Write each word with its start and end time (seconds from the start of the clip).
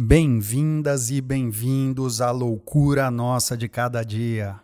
Bem-vindas 0.00 1.10
e 1.10 1.20
bem-vindos 1.20 2.20
à 2.20 2.30
loucura 2.30 3.10
nossa 3.10 3.56
de 3.56 3.68
cada 3.68 4.04
dia. 4.04 4.60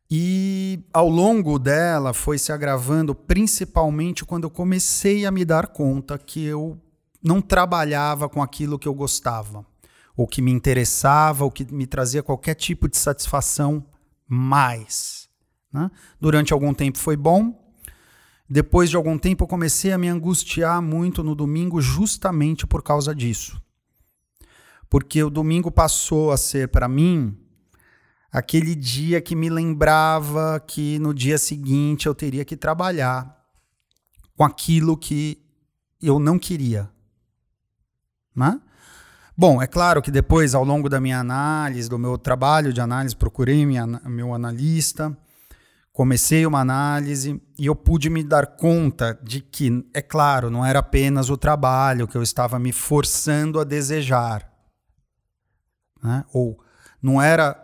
E 0.09 0.83
ao 0.93 1.07
longo 1.07 1.57
dela 1.57 2.13
foi 2.13 2.37
se 2.37 2.51
agravando, 2.51 3.15
principalmente 3.15 4.25
quando 4.25 4.43
eu 4.43 4.49
comecei 4.49 5.25
a 5.25 5.31
me 5.31 5.45
dar 5.45 5.67
conta 5.67 6.17
que 6.17 6.43
eu 6.43 6.79
não 7.23 7.41
trabalhava 7.41 8.27
com 8.27 8.41
aquilo 8.41 8.77
que 8.77 8.87
eu 8.87 8.93
gostava, 8.93 9.65
ou 10.15 10.27
que 10.27 10.41
me 10.41 10.51
interessava, 10.51 11.45
ou 11.45 11.51
que 11.51 11.65
me 11.73 11.87
trazia 11.87 12.21
qualquer 12.21 12.55
tipo 12.55 12.89
de 12.89 12.97
satisfação 12.97 13.85
mais. 14.27 15.29
Né? 15.71 15.89
Durante 16.19 16.53
algum 16.53 16.73
tempo 16.73 16.97
foi 16.97 17.15
bom, 17.15 17.62
depois 18.53 18.87
de 18.87 18.95
algum 18.95 19.17
tempo, 19.17 19.45
eu 19.45 19.47
comecei 19.47 19.91
a 19.91 19.97
me 19.97 20.07
angustiar 20.07 20.79
muito 20.79 21.23
no 21.23 21.33
domingo, 21.33 21.81
justamente 21.81 22.67
por 22.67 22.83
causa 22.83 23.15
disso. 23.15 23.59
Porque 24.87 25.23
o 25.23 25.29
domingo 25.31 25.71
passou 25.71 26.31
a 26.31 26.37
ser 26.37 26.67
para 26.67 26.87
mim 26.87 27.35
aquele 28.31 28.75
dia 28.75 29.19
que 29.19 29.35
me 29.35 29.49
lembrava 29.49 30.59
que 30.59 30.99
no 30.99 31.15
dia 31.15 31.39
seguinte 31.39 32.05
eu 32.05 32.13
teria 32.13 32.45
que 32.45 32.55
trabalhar 32.55 33.43
com 34.37 34.43
aquilo 34.43 34.95
que 34.95 35.43
eu 35.99 36.19
não 36.19 36.37
queria. 36.37 36.91
Né? 38.35 38.61
Bom, 39.35 39.63
é 39.63 39.65
claro 39.65 39.99
que 39.99 40.11
depois, 40.11 40.53
ao 40.53 40.63
longo 40.63 40.87
da 40.87 41.01
minha 41.01 41.19
análise, 41.19 41.89
do 41.89 41.97
meu 41.97 42.19
trabalho 42.19 42.71
de 42.71 42.79
análise, 42.79 43.15
procurei 43.15 43.65
minha, 43.65 43.87
meu 43.87 44.31
analista 44.31 45.17
comecei 45.93 46.43
uma 46.45 46.59
análise 46.59 47.39
e 47.57 47.67
eu 47.67 47.75
pude 47.75 48.09
me 48.09 48.23
dar 48.23 48.47
conta 48.57 49.17
de 49.21 49.39
que, 49.39 49.87
é 49.93 50.01
claro, 50.01 50.49
não 50.49 50.65
era 50.65 50.79
apenas 50.79 51.29
o 51.29 51.37
trabalho 51.37 52.07
que 52.07 52.17
eu 52.17 52.23
estava 52.23 52.57
me 52.57 52.73
forçando 52.73 53.59
a 53.59 53.63
desejar. 53.63 54.51
Né? 56.03 56.25
Ou 56.33 56.59
não 56.99 57.21
era 57.21 57.55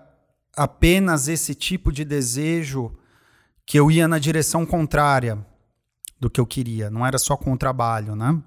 apenas 0.55 1.27
esse 1.27 1.55
tipo 1.55 1.91
de 1.91 2.05
desejo 2.05 2.95
que 3.65 3.79
eu 3.79 3.89
ia 3.89 4.07
na 4.07 4.19
direção 4.19 4.63
contrária 4.63 5.43
do 6.19 6.29
que 6.29 6.39
eu 6.39 6.45
queria, 6.45 6.89
não 6.89 7.05
era 7.05 7.17
só 7.17 7.35
com 7.35 7.53
o 7.53 7.57
trabalho, 7.57 8.15
né? 8.15 8.37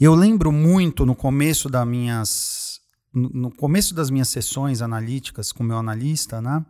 Eu 0.00 0.14
lembro 0.14 0.52
muito 0.52 1.04
no 1.04 1.16
começo 1.16 1.68
das 1.68 1.86
minhas 1.86 2.80
no 3.12 3.50
começo 3.50 3.94
das 3.94 4.10
minhas 4.10 4.28
sessões 4.28 4.80
analíticas 4.80 5.50
com 5.50 5.64
meu 5.64 5.76
analista, 5.76 6.40
né? 6.40 6.64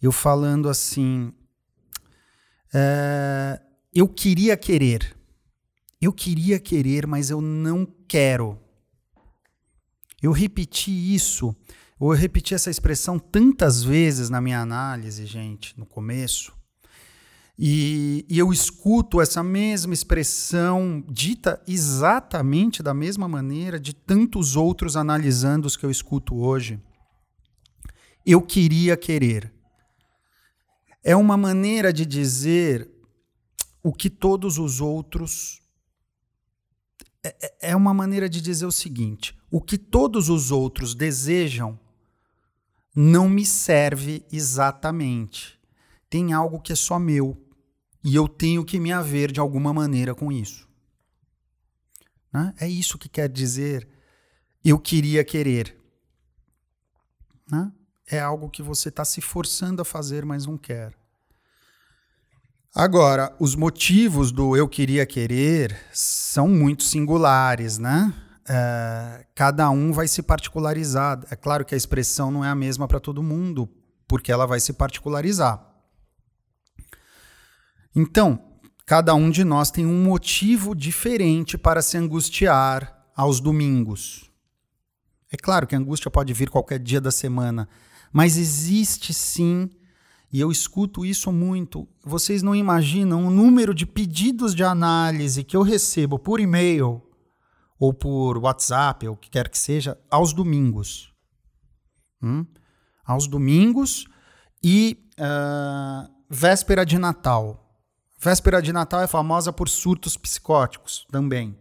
Eu 0.00 0.12
falando 0.12 0.68
assim: 0.68 1.32
é, 2.72 3.60
eu 3.94 4.08
queria 4.08 4.56
querer, 4.56 5.16
eu 6.00 6.12
queria 6.12 6.58
querer, 6.58 7.06
mas 7.06 7.30
eu 7.30 7.40
não 7.40 7.86
quero. 8.08 8.58
Eu 10.20 10.32
repeti 10.32 11.14
isso, 11.14 11.54
ou 11.98 12.12
eu 12.12 12.18
repeti 12.18 12.54
essa 12.54 12.70
expressão 12.70 13.18
tantas 13.18 13.82
vezes 13.82 14.28
na 14.28 14.40
minha 14.40 14.60
análise, 14.60 15.24
gente, 15.26 15.78
no 15.78 15.86
começo. 15.86 16.52
E, 17.56 18.26
e, 18.28 18.36
eu 18.36 18.52
escuto 18.52 19.20
essa 19.20 19.40
mesma 19.40 19.94
expressão 19.94 21.04
dita 21.08 21.62
exatamente 21.68 22.82
da 22.82 22.92
mesma 22.92 23.28
maneira 23.28 23.78
de 23.78 23.94
tantos 23.94 24.56
outros 24.56 24.96
analisando 24.96 25.68
os 25.68 25.76
que 25.76 25.86
eu 25.86 25.90
escuto 25.90 26.34
hoje. 26.34 26.82
Eu 28.26 28.42
queria 28.42 28.96
querer 28.96 29.53
é 31.04 31.14
uma 31.14 31.36
maneira 31.36 31.92
de 31.92 32.06
dizer 32.06 32.90
o 33.82 33.92
que 33.92 34.08
todos 34.08 34.56
os 34.56 34.80
outros. 34.80 35.62
É, 37.22 37.36
é, 37.40 37.70
é 37.70 37.76
uma 37.76 37.92
maneira 37.92 38.28
de 38.28 38.40
dizer 38.40 38.64
o 38.64 38.72
seguinte: 38.72 39.38
o 39.50 39.60
que 39.60 39.76
todos 39.76 40.30
os 40.30 40.50
outros 40.50 40.94
desejam 40.94 41.78
não 42.96 43.28
me 43.28 43.44
serve 43.44 44.24
exatamente. 44.32 45.60
Tem 46.08 46.32
algo 46.32 46.60
que 46.60 46.72
é 46.72 46.76
só 46.76 46.98
meu 46.98 47.40
e 48.02 48.14
eu 48.14 48.26
tenho 48.26 48.64
que 48.64 48.78
me 48.78 48.92
haver 48.92 49.30
de 49.30 49.40
alguma 49.40 49.72
maneira 49.74 50.14
com 50.14 50.30
isso. 50.32 50.68
Né? 52.32 52.54
É 52.58 52.68
isso 52.68 52.98
que 52.98 53.08
quer 53.08 53.28
dizer 53.28 53.88
eu 54.64 54.78
queria 54.78 55.22
querer. 55.24 55.76
Né? 57.50 57.70
É 58.10 58.18
algo 58.18 58.50
que 58.50 58.62
você 58.62 58.88
está 58.88 59.04
se 59.04 59.20
forçando 59.20 59.82
a 59.82 59.84
fazer, 59.84 60.24
mas 60.24 60.46
não 60.46 60.58
quer. 60.58 60.92
Agora, 62.74 63.34
os 63.38 63.54
motivos 63.54 64.32
do 64.32 64.56
eu 64.56 64.68
queria 64.68 65.06
querer 65.06 65.78
são 65.92 66.48
muito 66.48 66.82
singulares, 66.82 67.78
né? 67.78 68.12
É, 68.48 69.24
cada 69.34 69.70
um 69.70 69.92
vai 69.92 70.08
se 70.08 70.22
particularizar. 70.22 71.24
É 71.30 71.36
claro 71.36 71.64
que 71.64 71.74
a 71.74 71.78
expressão 71.78 72.30
não 72.30 72.44
é 72.44 72.48
a 72.48 72.54
mesma 72.54 72.88
para 72.88 72.98
todo 72.98 73.22
mundo, 73.22 73.68
porque 74.08 74.32
ela 74.32 74.44
vai 74.44 74.58
se 74.58 74.72
particularizar. 74.72 75.64
Então, 77.94 78.42
cada 78.84 79.14
um 79.14 79.30
de 79.30 79.44
nós 79.44 79.70
tem 79.70 79.86
um 79.86 80.02
motivo 80.02 80.74
diferente 80.74 81.56
para 81.56 81.80
se 81.80 81.96
angustiar 81.96 83.06
aos 83.14 83.38
domingos. 83.38 84.30
É 85.30 85.36
claro 85.36 85.66
que 85.66 85.74
a 85.74 85.78
angústia 85.78 86.10
pode 86.10 86.32
vir 86.32 86.50
qualquer 86.50 86.78
dia 86.78 87.00
da 87.00 87.10
semana, 87.10 87.68
mas 88.14 88.36
existe 88.36 89.12
sim, 89.12 89.68
e 90.32 90.38
eu 90.38 90.52
escuto 90.52 91.04
isso 91.04 91.32
muito. 91.32 91.88
Vocês 92.04 92.44
não 92.44 92.54
imaginam 92.54 93.26
o 93.26 93.30
número 93.30 93.74
de 93.74 93.84
pedidos 93.84 94.54
de 94.54 94.62
análise 94.62 95.42
que 95.42 95.56
eu 95.56 95.62
recebo 95.62 96.16
por 96.16 96.38
e-mail 96.38 97.02
ou 97.76 97.92
por 97.92 98.38
WhatsApp, 98.38 99.08
ou 99.08 99.14
o 99.14 99.16
que 99.16 99.28
quer 99.28 99.48
que 99.48 99.58
seja, 99.58 99.98
aos 100.08 100.32
domingos. 100.32 101.12
Hum? 102.22 102.46
Aos 103.04 103.26
domingos 103.26 104.06
e 104.62 105.10
uh, 105.18 106.08
véspera 106.30 106.86
de 106.86 106.98
Natal. 107.00 107.76
Véspera 108.22 108.62
de 108.62 108.72
Natal 108.72 109.00
é 109.00 109.08
famosa 109.08 109.52
por 109.52 109.68
surtos 109.68 110.16
psicóticos 110.16 111.04
também 111.10 111.58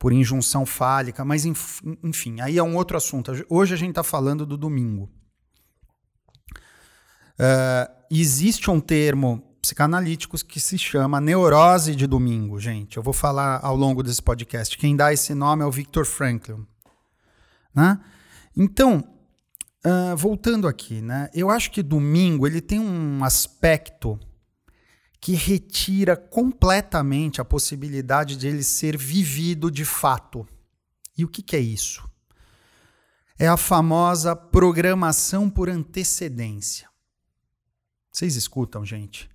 por 0.00 0.14
injunção 0.14 0.64
fálica, 0.64 1.26
mas 1.26 1.44
enfim, 1.44 2.40
aí 2.40 2.56
é 2.56 2.62
um 2.62 2.74
outro 2.74 2.96
assunto. 2.96 3.30
Hoje 3.50 3.74
a 3.74 3.76
gente 3.76 3.90
está 3.90 4.02
falando 4.02 4.46
do 4.46 4.56
domingo. 4.56 5.10
Uh, 7.38 7.92
existe 8.10 8.70
um 8.70 8.80
termo 8.80 9.42
psicanalítico 9.60 10.42
que 10.46 10.58
se 10.58 10.78
chama 10.78 11.20
neurose 11.20 11.94
de 11.94 12.06
domingo, 12.06 12.58
gente. 12.58 12.96
Eu 12.96 13.02
vou 13.02 13.12
falar 13.12 13.60
ao 13.62 13.76
longo 13.76 14.02
desse 14.02 14.22
podcast. 14.22 14.78
Quem 14.78 14.96
dá 14.96 15.12
esse 15.12 15.34
nome 15.34 15.62
é 15.62 15.66
o 15.66 15.70
Victor 15.70 16.06
Frankl. 16.06 16.62
Né? 17.74 18.00
Então, 18.56 19.04
uh, 19.84 20.16
voltando 20.16 20.66
aqui, 20.66 21.02
né? 21.02 21.28
eu 21.34 21.50
acho 21.50 21.70
que 21.70 21.82
domingo 21.82 22.46
ele 22.46 22.62
tem 22.62 22.80
um 22.80 23.22
aspecto 23.22 24.18
que 25.20 25.34
retira 25.34 26.16
completamente 26.16 27.40
a 27.40 27.44
possibilidade 27.44 28.36
de 28.36 28.48
ele 28.48 28.62
ser 28.62 28.96
vivido 28.96 29.70
de 29.70 29.84
fato. 29.84 30.48
E 31.16 31.24
o 31.24 31.28
que, 31.28 31.42
que 31.42 31.54
é 31.54 31.60
isso? 31.60 32.08
É 33.38 33.46
a 33.46 33.56
famosa 33.56 34.34
programação 34.34 35.50
por 35.50 35.68
antecedência. 35.68 36.88
Vocês 38.10 38.34
escutam, 38.34 38.84
gente? 38.84 39.30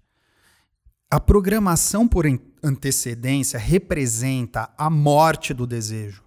A 1.10 1.20
programação 1.20 2.08
por 2.08 2.26
antecedência 2.64 3.60
representa 3.60 4.74
a 4.78 4.90
morte 4.90 5.54
do 5.54 5.68
desejo. 5.68 6.24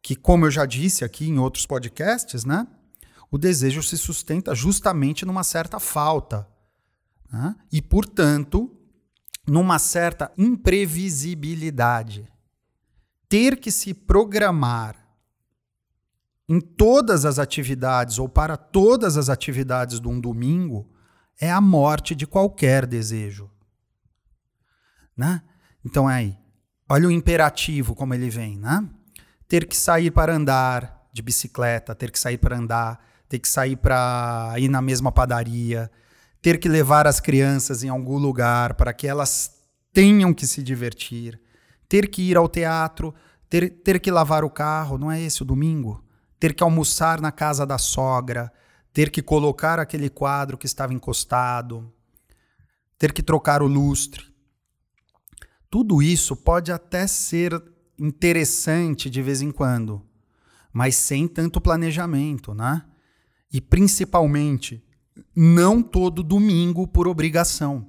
que, 0.00 0.16
como 0.16 0.46
eu 0.46 0.50
já 0.50 0.66
disse 0.66 1.04
aqui 1.04 1.28
em 1.28 1.38
outros 1.38 1.64
podcasts, 1.64 2.44
né? 2.44 2.66
O 3.30 3.38
desejo 3.38 3.82
se 3.82 3.96
sustenta 3.96 4.54
justamente 4.54 5.24
numa 5.24 5.44
certa 5.44 5.78
falta. 5.78 6.48
Né? 7.32 7.56
E, 7.72 7.80
portanto, 7.80 8.70
numa 9.46 9.78
certa 9.78 10.30
imprevisibilidade. 10.36 12.30
Ter 13.28 13.58
que 13.58 13.70
se 13.70 13.94
programar 13.94 14.96
em 16.48 16.60
todas 16.60 17.24
as 17.24 17.38
atividades 17.38 18.18
ou 18.18 18.28
para 18.28 18.56
todas 18.56 19.16
as 19.16 19.30
atividades 19.30 19.98
de 19.98 20.06
um 20.06 20.20
domingo 20.20 20.90
é 21.40 21.50
a 21.50 21.60
morte 21.60 22.14
de 22.14 22.26
qualquer 22.26 22.86
desejo. 22.86 23.50
Né? 25.16 25.42
Então 25.84 26.10
é 26.10 26.14
aí. 26.14 26.38
Olha 26.88 27.08
o 27.08 27.10
imperativo 27.10 27.94
como 27.94 28.12
ele 28.12 28.28
vem, 28.28 28.58
né? 28.58 28.86
Ter 29.48 29.66
que 29.66 29.76
sair 29.76 30.10
para 30.10 30.34
andar 30.34 31.08
de 31.12 31.22
bicicleta, 31.22 31.94
ter 31.94 32.10
que 32.10 32.18
sair 32.18 32.36
para 32.36 32.56
andar, 32.56 33.02
ter 33.28 33.38
que 33.38 33.48
sair 33.48 33.76
para 33.76 34.54
ir 34.58 34.68
na 34.68 34.82
mesma 34.82 35.10
padaria, 35.10 35.90
ter 36.42 36.58
que 36.58 36.68
levar 36.68 37.06
as 37.06 37.20
crianças 37.20 37.84
em 37.84 37.88
algum 37.88 38.18
lugar 38.18 38.74
para 38.74 38.92
que 38.92 39.06
elas 39.06 39.62
tenham 39.92 40.34
que 40.34 40.44
se 40.44 40.60
divertir, 40.60 41.40
ter 41.88 42.08
que 42.08 42.22
ir 42.22 42.36
ao 42.36 42.48
teatro, 42.48 43.14
ter, 43.48 43.70
ter 43.70 44.00
que 44.00 44.10
lavar 44.10 44.42
o 44.42 44.50
carro, 44.50 44.98
não 44.98 45.10
é 45.10 45.20
esse 45.20 45.42
o 45.42 45.44
domingo? 45.44 46.04
Ter 46.40 46.52
que 46.52 46.64
almoçar 46.64 47.20
na 47.20 47.30
casa 47.30 47.64
da 47.64 47.78
sogra, 47.78 48.52
ter 48.92 49.10
que 49.10 49.22
colocar 49.22 49.78
aquele 49.78 50.10
quadro 50.10 50.58
que 50.58 50.66
estava 50.66 50.92
encostado, 50.92 51.92
ter 52.98 53.12
que 53.12 53.22
trocar 53.22 53.62
o 53.62 53.66
lustre. 53.66 54.26
Tudo 55.70 56.02
isso 56.02 56.34
pode 56.34 56.72
até 56.72 57.06
ser 57.06 57.62
interessante 57.98 59.08
de 59.08 59.22
vez 59.22 59.42
em 59.42 59.52
quando, 59.52 60.02
mas 60.72 60.96
sem 60.96 61.28
tanto 61.28 61.60
planejamento, 61.60 62.52
né? 62.52 62.84
E 63.52 63.60
principalmente, 63.60 64.84
não 65.34 65.82
todo 65.82 66.22
domingo 66.22 66.86
por 66.86 67.06
obrigação. 67.08 67.88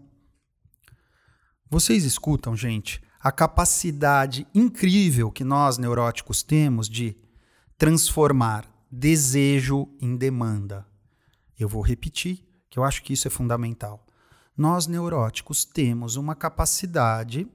Vocês 1.70 2.04
escutam, 2.04 2.56
gente, 2.56 3.02
a 3.20 3.32
capacidade 3.32 4.46
incrível 4.54 5.32
que 5.32 5.44
nós 5.44 5.78
neuróticos 5.78 6.44
temos 6.44 6.90
de 6.90 7.18
transformar 7.78 8.70
desejo 8.92 9.88
em 10.00 10.16
demanda. 10.16 10.86
Eu 11.58 11.68
vou 11.68 11.82
repetir, 11.82 12.46
que 12.70 12.78
eu 12.78 12.84
acho 12.84 13.02
que 13.02 13.14
isso 13.14 13.28
é 13.28 13.32
fundamental. 13.32 14.06
Nós 14.56 14.88
neuróticos 14.88 15.66
temos 15.66 16.16
uma 16.16 16.36
capacidade 16.36 17.48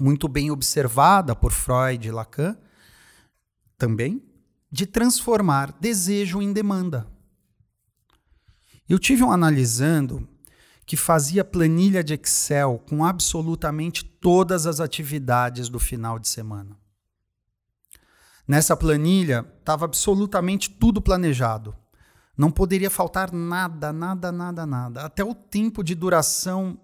muito 0.00 0.28
bem 0.28 0.50
observada 0.50 1.36
por 1.36 1.52
Freud 1.52 2.06
e 2.06 2.10
Lacan, 2.10 2.56
também, 3.78 4.22
de 4.70 4.86
transformar 4.86 5.72
desejo 5.80 6.42
em 6.42 6.52
demanda. 6.52 7.06
Eu 8.88 8.98
tive 8.98 9.22
um 9.22 9.32
analisando 9.32 10.28
que 10.86 10.96
fazia 10.96 11.44
planilha 11.44 12.04
de 12.04 12.14
Excel 12.14 12.82
com 12.88 13.04
absolutamente 13.04 14.04
todas 14.04 14.66
as 14.66 14.80
atividades 14.80 15.68
do 15.68 15.80
final 15.80 16.18
de 16.18 16.28
semana. 16.28 16.76
Nessa 18.46 18.76
planilha 18.76 19.46
estava 19.58 19.86
absolutamente 19.86 20.68
tudo 20.68 21.00
planejado. 21.00 21.74
Não 22.36 22.50
poderia 22.50 22.90
faltar 22.90 23.32
nada, 23.32 23.92
nada, 23.92 24.30
nada, 24.30 24.66
nada. 24.66 25.00
Até 25.02 25.24
o 25.24 25.34
tempo 25.34 25.82
de 25.82 25.94
duração 25.94 26.78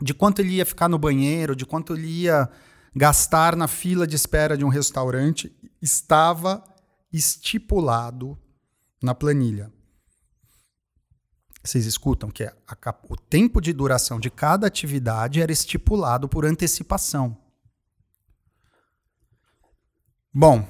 de 0.00 0.14
quanto 0.14 0.40
ele 0.40 0.54
ia 0.54 0.66
ficar 0.66 0.88
no 0.88 0.98
banheiro, 0.98 1.56
de 1.56 1.66
quanto 1.66 1.94
ele 1.94 2.06
ia 2.06 2.48
gastar 2.94 3.56
na 3.56 3.66
fila 3.66 4.06
de 4.06 4.14
espera 4.14 4.56
de 4.56 4.64
um 4.64 4.68
restaurante, 4.68 5.54
estava 5.82 6.62
estipulado 7.12 8.38
na 9.02 9.14
planilha. 9.14 9.72
Vocês 11.66 11.84
escutam 11.84 12.30
que 12.30 12.44
a, 12.44 12.54
o 13.08 13.16
tempo 13.16 13.60
de 13.60 13.72
duração 13.72 14.20
de 14.20 14.30
cada 14.30 14.66
atividade 14.66 15.40
era 15.40 15.50
estipulado 15.50 16.28
por 16.28 16.44
antecipação. 16.44 17.36
Bom, 20.32 20.64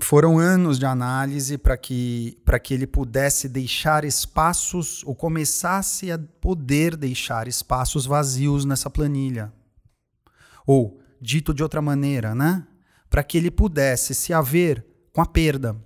foram 0.00 0.38
anos 0.38 0.78
de 0.78 0.84
análise 0.84 1.56
para 1.56 1.76
que, 1.76 2.42
que 2.62 2.74
ele 2.74 2.86
pudesse 2.86 3.48
deixar 3.48 4.04
espaços, 4.04 5.02
ou 5.04 5.14
começasse 5.14 6.12
a 6.12 6.18
poder 6.18 6.96
deixar 6.96 7.48
espaços 7.48 8.04
vazios 8.04 8.64
nessa 8.64 8.90
planilha. 8.90 9.52
Ou, 10.66 11.00
dito 11.20 11.54
de 11.54 11.62
outra 11.62 11.80
maneira, 11.80 12.34
né? 12.34 12.66
para 13.08 13.24
que 13.24 13.38
ele 13.38 13.50
pudesse 13.50 14.14
se 14.14 14.32
haver 14.32 14.84
com 15.12 15.20
a 15.20 15.26
perda. 15.26 15.76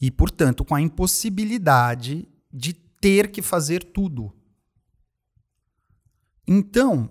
E, 0.00 0.10
portanto, 0.10 0.64
com 0.64 0.74
a 0.74 0.80
impossibilidade 0.80 2.28
de 2.52 2.83
ter 3.04 3.30
que 3.30 3.42
fazer 3.42 3.84
tudo. 3.84 4.32
Então, 6.48 7.10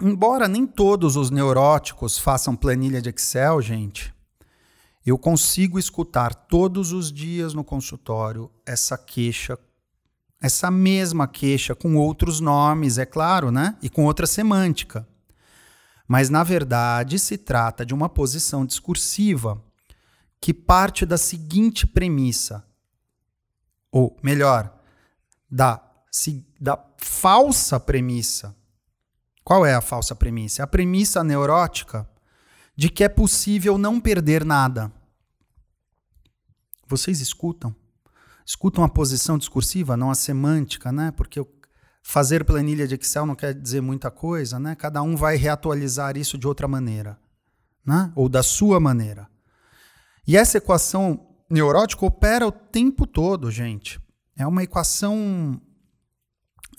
embora 0.00 0.46
nem 0.46 0.64
todos 0.64 1.16
os 1.16 1.32
neuróticos 1.32 2.16
façam 2.16 2.54
planilha 2.54 3.02
de 3.02 3.08
Excel, 3.08 3.60
gente, 3.60 4.14
eu 5.04 5.18
consigo 5.18 5.80
escutar 5.80 6.32
todos 6.32 6.92
os 6.92 7.10
dias 7.10 7.54
no 7.54 7.64
consultório 7.64 8.48
essa 8.64 8.96
queixa, 8.96 9.58
essa 10.40 10.70
mesma 10.70 11.26
queixa 11.26 11.74
com 11.74 11.96
outros 11.96 12.38
nomes, 12.38 12.96
é 12.96 13.04
claro, 13.04 13.50
né? 13.50 13.76
E 13.82 13.90
com 13.90 14.04
outra 14.04 14.28
semântica. 14.28 15.08
Mas 16.06 16.30
na 16.30 16.44
verdade 16.44 17.18
se 17.18 17.36
trata 17.36 17.84
de 17.84 17.92
uma 17.92 18.08
posição 18.08 18.64
discursiva 18.64 19.60
que 20.40 20.54
parte 20.54 21.04
da 21.04 21.18
seguinte 21.18 21.84
premissa, 21.84 22.64
ou 23.90 24.16
melhor, 24.22 24.83
da, 25.54 25.80
da 26.60 26.84
falsa 26.98 27.78
premissa. 27.78 28.56
Qual 29.44 29.64
é 29.64 29.72
a 29.72 29.80
falsa 29.80 30.12
premissa? 30.16 30.62
É 30.62 30.64
a 30.64 30.66
premissa 30.66 31.22
neurótica 31.22 32.08
de 32.74 32.88
que 32.88 33.04
é 33.04 33.08
possível 33.08 33.78
não 33.78 34.00
perder 34.00 34.44
nada. 34.44 34.92
Vocês 36.88 37.20
escutam? 37.20 37.72
Escutam 38.44 38.82
a 38.82 38.88
posição 38.88 39.38
discursiva, 39.38 39.96
não 39.96 40.10
a 40.10 40.14
semântica, 40.16 40.90
né? 40.90 41.12
Porque 41.12 41.40
fazer 42.02 42.44
planilha 42.44 42.88
de 42.88 42.96
Excel 42.96 43.24
não 43.24 43.36
quer 43.36 43.54
dizer 43.54 43.80
muita 43.80 44.10
coisa, 44.10 44.58
né? 44.58 44.74
Cada 44.74 45.02
um 45.02 45.14
vai 45.14 45.36
reatualizar 45.36 46.16
isso 46.16 46.36
de 46.36 46.48
outra 46.48 46.66
maneira, 46.66 47.16
né? 47.86 48.12
Ou 48.16 48.28
da 48.28 48.42
sua 48.42 48.80
maneira. 48.80 49.30
E 50.26 50.36
essa 50.36 50.58
equação 50.58 51.28
neurótica 51.48 52.04
opera 52.04 52.44
o 52.44 52.52
tempo 52.52 53.06
todo, 53.06 53.52
gente. 53.52 54.03
É 54.36 54.46
uma 54.46 54.62
equação 54.62 55.60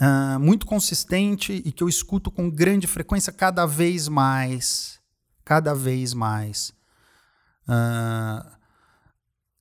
uh, 0.02 0.40
muito 0.40 0.66
consistente 0.66 1.62
e 1.66 1.72
que 1.72 1.84
eu 1.84 1.90
escuto 1.90 2.30
com 2.30 2.50
grande 2.50 2.88
frequência 2.88 3.32
cada 3.32 3.66
vez 3.66 4.08
mais 4.08 4.96
cada 5.46 5.76
vez 5.76 6.14
mais 6.14 6.74
uh, 7.70 8.52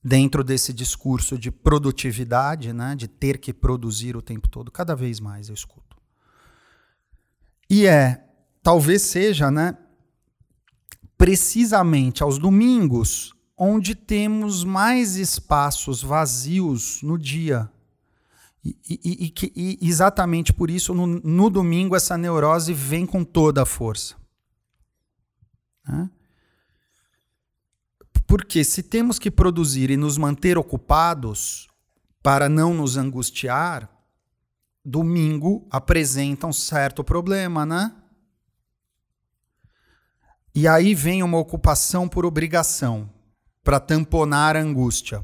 dentro 0.03 0.43
desse 0.43 0.73
discurso 0.73 1.37
de 1.37 1.51
produtividade, 1.51 2.73
né, 2.73 2.95
de 2.95 3.07
ter 3.07 3.37
que 3.37 3.53
produzir 3.53 4.17
o 4.17 4.21
tempo 4.21 4.49
todo, 4.49 4.71
cada 4.71 4.95
vez 4.95 5.19
mais 5.19 5.47
eu 5.47 5.53
escuto. 5.53 5.95
E 7.69 7.85
é, 7.85 8.27
talvez 8.63 9.03
seja, 9.03 9.51
né, 9.51 9.77
precisamente 11.17 12.23
aos 12.23 12.37
domingos 12.37 13.33
onde 13.57 13.95
temos 13.95 14.63
mais 14.63 15.15
espaços 15.15 16.01
vazios 16.01 17.01
no 17.01 17.17
dia. 17.17 17.71
E, 18.65 18.75
e, 18.89 19.33
e, 19.55 19.77
e 19.79 19.87
exatamente 19.87 20.51
por 20.51 20.71
isso, 20.71 20.93
no, 20.95 21.05
no 21.05 21.49
domingo, 21.51 21.95
essa 21.95 22.17
neurose 22.17 22.73
vem 22.73 23.05
com 23.05 23.23
toda 23.23 23.61
a 23.61 23.65
força. 23.65 24.15
Né? 25.87 26.09
Porque 28.25 28.63
se 28.63 28.81
temos 28.81 29.19
que 29.19 29.29
produzir 29.29 29.91
e 29.91 29.97
nos 29.97 30.17
manter 30.17 30.57
ocupados 30.57 31.67
para 32.23 32.49
não 32.49 32.73
nos 32.73 32.97
angustiar, 32.97 33.87
domingo 34.83 35.67
apresenta 35.69 36.47
um 36.47 36.53
certo 36.53 37.03
problema, 37.03 37.67
né? 37.67 37.95
E 40.55 40.67
aí 40.67 40.95
vem 40.95 41.21
uma 41.21 41.37
ocupação 41.37 42.07
por 42.07 42.25
obrigação, 42.25 43.09
para 43.63 43.79
tamponar 43.79 44.55
a 44.55 44.61
angústia. 44.61 45.23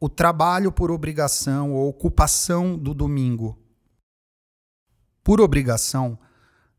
O 0.00 0.08
trabalho 0.08 0.72
por 0.72 0.90
obrigação 0.90 1.74
ou 1.74 1.88
ocupação 1.88 2.76
do 2.76 2.94
domingo. 2.94 3.56
Por 5.22 5.40
obrigação, 5.40 6.18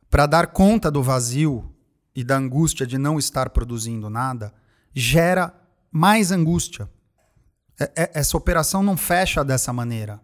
para 0.10 0.26
dar 0.26 0.48
conta 0.48 0.90
do 0.90 1.04
vazio 1.04 1.72
e 2.16 2.24
da 2.24 2.36
angústia 2.36 2.86
de 2.86 2.98
não 2.98 3.20
estar 3.20 3.52
produzindo 3.52 4.10
nada, 4.10 4.52
gera 4.94 5.54
mais 5.92 6.32
angústia. 6.32 6.90
É, 7.80 7.92
é, 7.96 8.12
essa 8.16 8.36
operação 8.36 8.82
não 8.82 8.98
fecha 8.98 9.46
dessa 9.46 9.72
maneira. 9.72 10.20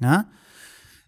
Né? 0.00 0.26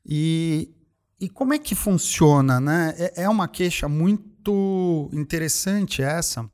E, 0.04 0.74
e 1.18 1.30
como 1.30 1.54
é 1.54 1.58
que 1.58 1.74
funciona? 1.74 2.60
Né? 2.60 2.94
É, 2.98 3.22
é 3.22 3.28
uma 3.28 3.48
queixa 3.48 3.88
muito 3.88 4.32
muito 4.50 5.10
interessante 5.12 6.02
essa 6.02 6.48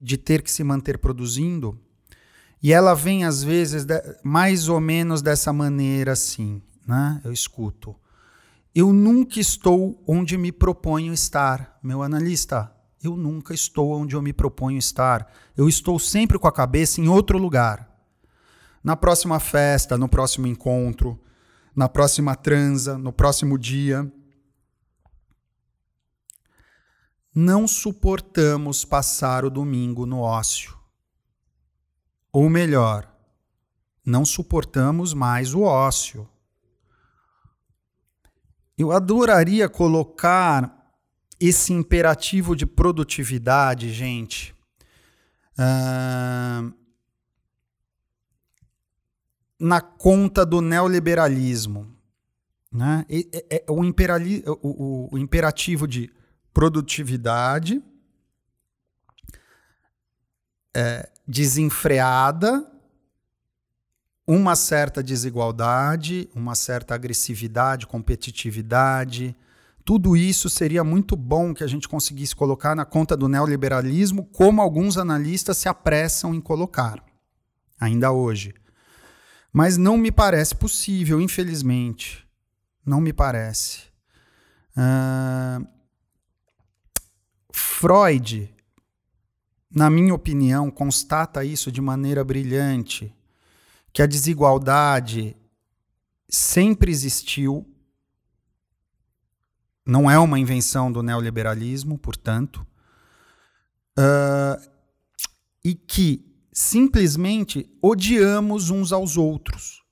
de 0.00 0.16
ter 0.16 0.42
que 0.42 0.50
se 0.50 0.62
manter 0.62 0.98
produzindo. 0.98 1.78
E 2.62 2.72
ela 2.72 2.94
vem 2.94 3.24
às 3.24 3.42
vezes 3.42 3.84
mais 4.22 4.68
ou 4.68 4.80
menos 4.80 5.20
dessa 5.20 5.52
maneira 5.52 6.12
assim, 6.12 6.62
né? 6.86 7.20
Eu 7.24 7.32
escuto. 7.32 7.96
Eu 8.74 8.92
nunca 8.92 9.40
estou 9.40 10.02
onde 10.06 10.38
me 10.38 10.52
proponho 10.52 11.12
estar, 11.12 11.78
meu 11.82 12.02
analista. 12.02 12.72
Eu 13.02 13.16
nunca 13.16 13.52
estou 13.52 13.92
onde 13.92 14.14
eu 14.14 14.22
me 14.22 14.32
proponho 14.32 14.78
estar. 14.78 15.30
Eu 15.56 15.68
estou 15.68 15.98
sempre 15.98 16.38
com 16.38 16.46
a 16.46 16.52
cabeça 16.52 17.00
em 17.00 17.08
outro 17.08 17.36
lugar. 17.36 17.90
Na 18.82 18.96
próxima 18.96 19.40
festa, 19.40 19.98
no 19.98 20.08
próximo 20.08 20.46
encontro, 20.46 21.20
na 21.74 21.88
próxima 21.88 22.36
transa, 22.36 22.96
no 22.96 23.12
próximo 23.12 23.58
dia. 23.58 24.10
Não 27.34 27.66
suportamos 27.66 28.84
passar 28.84 29.44
o 29.44 29.50
domingo 29.50 30.06
no 30.06 30.20
ócio. 30.20 30.81
Ou 32.32 32.48
melhor, 32.48 33.12
não 34.04 34.24
suportamos 34.24 35.12
mais 35.12 35.54
o 35.54 35.62
ócio. 35.62 36.28
Eu 38.76 38.90
adoraria 38.90 39.68
colocar 39.68 40.82
esse 41.38 41.72
imperativo 41.72 42.56
de 42.56 42.64
produtividade, 42.64 43.92
gente, 43.92 44.54
uh, 45.58 46.72
na 49.60 49.80
conta 49.80 50.46
do 50.46 50.60
neoliberalismo. 50.60 51.94
Né? 52.72 53.04
É, 53.08 53.56
é, 53.56 53.64
é 53.66 53.70
o, 53.70 53.84
imperali 53.84 54.42
o, 54.46 54.58
o, 54.62 55.14
o 55.14 55.18
imperativo 55.18 55.86
de 55.86 56.10
produtividade 56.54 57.82
é, 60.74 61.11
desenfreada, 61.26 62.66
uma 64.26 64.54
certa 64.54 65.02
desigualdade, 65.02 66.28
uma 66.34 66.54
certa 66.54 66.94
agressividade, 66.94 67.86
competitividade. 67.86 69.36
Tudo 69.84 70.16
isso 70.16 70.48
seria 70.48 70.84
muito 70.84 71.16
bom 71.16 71.52
que 71.52 71.64
a 71.64 71.66
gente 71.66 71.88
conseguisse 71.88 72.34
colocar 72.34 72.74
na 72.74 72.84
conta 72.84 73.16
do 73.16 73.28
neoliberalismo, 73.28 74.24
como 74.26 74.62
alguns 74.62 74.96
analistas 74.96 75.56
se 75.58 75.68
apressam 75.68 76.34
em 76.34 76.40
colocar, 76.40 77.04
ainda 77.80 78.12
hoje. 78.12 78.54
Mas 79.52 79.76
não 79.76 79.98
me 79.98 80.10
parece 80.10 80.54
possível, 80.54 81.20
infelizmente. 81.20 82.26
Não 82.86 83.00
me 83.00 83.12
parece. 83.12 83.82
Uh, 84.76 85.66
Freud, 87.52 88.52
na 89.74 89.88
minha 89.88 90.14
opinião, 90.14 90.70
constata 90.70 91.44
isso 91.44 91.72
de 91.72 91.80
maneira 91.80 92.22
brilhante, 92.22 93.14
que 93.92 94.02
a 94.02 94.06
desigualdade 94.06 95.36
sempre 96.28 96.90
existiu, 96.90 97.66
não 99.84 100.10
é 100.10 100.18
uma 100.18 100.38
invenção 100.38 100.92
do 100.92 101.02
neoliberalismo, 101.02 101.98
portanto, 101.98 102.66
uh, 103.98 104.70
e 105.64 105.74
que 105.74 106.24
simplesmente 106.52 107.68
odiamos 107.82 108.70
uns 108.70 108.92
aos 108.92 109.16
outros. 109.16 109.82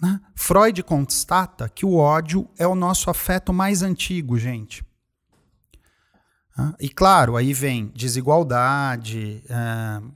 Né? 0.00 0.20
Freud 0.34 0.82
constata 0.82 1.68
que 1.68 1.84
o 1.84 1.96
ódio 1.96 2.48
é 2.56 2.66
o 2.66 2.74
nosso 2.74 3.10
afeto 3.10 3.52
mais 3.52 3.82
antigo, 3.82 4.38
gente. 4.38 4.87
E 6.80 6.88
claro, 6.88 7.36
aí 7.36 7.52
vem 7.52 7.92
desigualdade, 7.94 9.42
uh, 9.44 10.12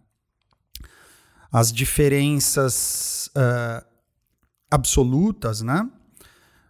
as 1.53 1.73
diferenças 1.73 3.31
uh, 3.37 3.85
absolutas, 4.71 5.61
né? 5.61 5.89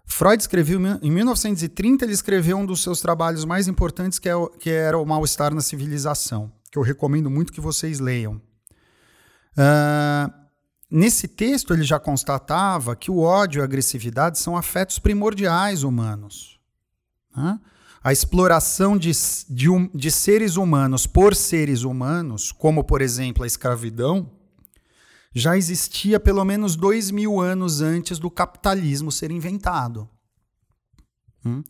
Freud 0.05 0.41
escreveu 0.41 0.79
em 1.00 1.11
1930 1.11 2.05
ele 2.05 2.12
escreveu 2.12 2.59
um 2.59 2.67
dos 2.67 2.83
seus 2.83 3.00
trabalhos 3.00 3.47
mais 3.47 3.67
importantes 3.67 4.19
que, 4.19 4.29
é 4.29 4.35
que 4.59 4.69
era 4.69 4.99
o 4.99 5.07
mal-estar 5.07 5.55
na 5.55 5.62
civilização, 5.62 6.52
que 6.71 6.76
eu 6.76 6.83
recomendo 6.83 7.31
muito 7.31 7.52
que 7.52 7.61
vocês 7.61 7.99
leiam. 7.99 8.35
Uh, 9.57 10.33
nesse 10.91 11.26
texto 11.29 11.73
ele 11.73 11.83
já 11.83 11.99
constatava 11.99 12.95
que 12.95 13.11
o 13.11 13.21
ódio 13.21 13.61
e 13.61 13.62
a 13.62 13.64
agressividade 13.64 14.38
são 14.38 14.55
afetos 14.55 14.99
primordiais 14.99 15.83
humanos. 15.83 16.61
Né? 17.35 17.59
A 18.02 18.12
exploração 18.12 18.99
de, 18.99 19.12
de, 19.49 19.68
um, 19.68 19.88
de 19.94 20.11
seres 20.11 20.56
humanos 20.56 21.06
por 21.06 21.37
seres 21.37 21.82
humanos, 21.82 22.50
como 22.50 22.82
por 22.82 23.00
exemplo 23.00 23.44
a 23.44 23.47
escravidão, 23.47 24.28
já 25.35 25.56
existia 25.56 26.18
pelo 26.18 26.44
menos 26.44 26.76
dois 26.76 27.11
mil 27.11 27.40
anos 27.40 27.80
antes 27.80 28.18
do 28.18 28.30
capitalismo 28.30 29.12
ser 29.12 29.30
inventado. 29.30 30.09
Hum? 31.44 31.62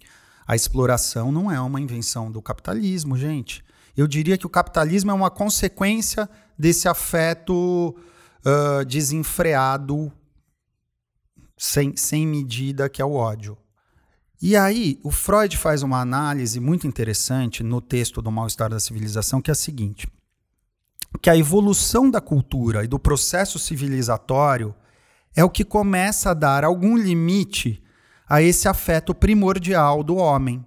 A 0.46 0.56
exploração 0.56 1.30
não 1.30 1.50
é 1.50 1.60
uma 1.60 1.80
invenção 1.80 2.30
do 2.30 2.42
capitalismo, 2.42 3.16
gente. 3.16 3.64
Eu 3.96 4.06
diria 4.06 4.38
que 4.38 4.46
o 4.46 4.50
capitalismo 4.50 5.10
é 5.10 5.14
uma 5.14 5.30
consequência 5.30 6.28
desse 6.58 6.88
afeto 6.88 7.94
uh, 8.44 8.84
desenfreado, 8.86 10.10
sem, 11.56 11.96
sem 11.96 12.26
medida, 12.26 12.88
que 12.88 13.00
é 13.00 13.04
o 13.04 13.12
ódio. 13.12 13.56
E 14.44 14.56
aí, 14.56 14.98
o 15.04 15.12
Freud 15.12 15.56
faz 15.56 15.84
uma 15.84 16.00
análise 16.00 16.58
muito 16.58 16.84
interessante 16.84 17.62
no 17.62 17.80
texto 17.80 18.20
do 18.20 18.32
Mal-Estar 18.32 18.68
da 18.68 18.80
Civilização, 18.80 19.40
que 19.40 19.48
é 19.48 19.52
a 19.52 19.54
seguinte: 19.54 20.08
que 21.22 21.30
a 21.30 21.36
evolução 21.36 22.10
da 22.10 22.20
cultura 22.20 22.82
e 22.82 22.88
do 22.88 22.98
processo 22.98 23.56
civilizatório 23.56 24.74
é 25.36 25.44
o 25.44 25.48
que 25.48 25.64
começa 25.64 26.32
a 26.32 26.34
dar 26.34 26.64
algum 26.64 26.96
limite 26.96 27.80
a 28.28 28.42
esse 28.42 28.66
afeto 28.66 29.14
primordial 29.14 30.02
do 30.02 30.16
homem, 30.16 30.66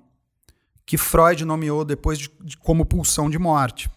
que 0.85 0.97
Freud 0.97 1.43
nomeou 1.43 1.83
depois 1.83 2.17
de, 2.17 2.31
de, 2.45 2.55
como 2.55 2.85
pulsão 2.85 3.29
de 3.29 3.37
morte. 3.37 3.91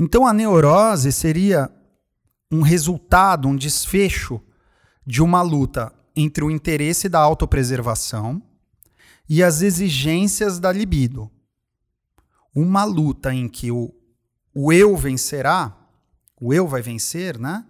Então, 0.00 0.26
a 0.26 0.32
neurose 0.32 1.12
seria 1.12 1.70
um 2.50 2.62
resultado, 2.62 3.46
um 3.46 3.54
desfecho 3.54 4.40
de 5.06 5.22
uma 5.22 5.42
luta 5.42 5.92
entre 6.14 6.44
o 6.44 6.50
interesse 6.50 7.08
da 7.08 7.18
autopreservação 7.18 8.42
e 9.28 9.42
as 9.42 9.62
exigências 9.62 10.58
da 10.58 10.72
libido. 10.72 11.30
Uma 12.54 12.84
luta 12.84 13.32
em 13.32 13.48
que 13.48 13.70
o, 13.70 13.94
o 14.54 14.72
eu 14.72 14.96
vencerá, 14.96 15.76
o 16.40 16.52
eu 16.52 16.68
vai 16.68 16.82
vencer, 16.82 17.38
né? 17.38 17.64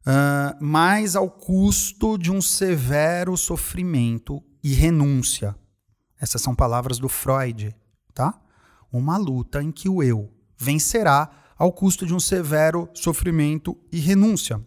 Uh, 0.00 0.56
mas 0.64 1.14
ao 1.14 1.30
custo 1.30 2.16
de 2.16 2.32
um 2.32 2.40
severo 2.40 3.36
sofrimento 3.36 4.42
e 4.62 4.72
renúncia. 4.72 5.54
Essas 6.18 6.40
são 6.40 6.54
palavras 6.54 6.98
do 6.98 7.08
Freud, 7.08 7.74
tá? 8.14 8.40
Uma 8.90 9.18
luta 9.18 9.62
em 9.62 9.70
que 9.70 9.88
o 9.88 10.02
eu 10.02 10.32
vencerá 10.56 11.30
ao 11.58 11.72
custo 11.72 12.06
de 12.06 12.14
um 12.14 12.20
severo 12.20 12.88
sofrimento 12.94 13.76
e 13.92 14.00
renúncia. 14.00 14.64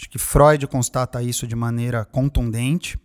Acho 0.00 0.08
que 0.08 0.18
Freud 0.18 0.66
constata 0.66 1.22
isso 1.22 1.46
de 1.46 1.54
maneira 1.54 2.06
contundente. 2.06 2.98